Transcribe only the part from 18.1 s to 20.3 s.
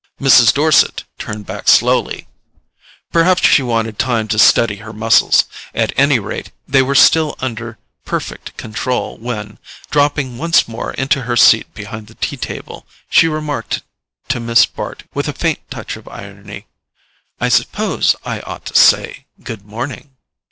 I ought to say good morning."